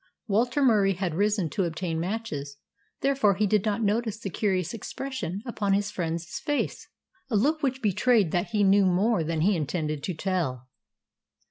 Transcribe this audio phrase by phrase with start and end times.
[0.27, 2.57] Walter Murie had risen to obtain matches,
[3.01, 6.87] therefore he did not notice the curious expression upon his friend's face,
[7.29, 10.67] a look which betrayed that he knew more than he intended to tell.